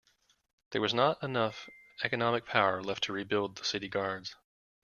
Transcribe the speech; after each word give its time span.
There 0.71 0.81
was 0.81 0.95
not 0.95 1.21
enough 1.21 1.69
economic 2.03 2.47
power 2.47 2.81
left 2.81 3.03
to 3.03 3.13
rebuild 3.13 3.57
the 3.57 3.63
city 3.65 3.87
guards. 3.87 4.35